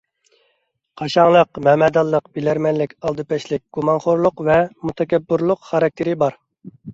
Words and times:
قاشاڭلىق، 1.01 1.59
مەمەدانلىق، 1.67 2.31
بىلەرمەنلىك، 2.37 2.95
ئالدىپەشلىك، 3.09 3.63
گۇمانخورلۇق 3.79 4.43
ۋە 4.49 4.57
مۇتەكەببۇرلۇق 4.89 5.69
خاراكتېرى 5.71 6.19
بار. 6.27 6.41